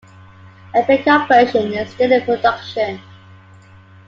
[0.73, 2.99] A pick-up version is still in production.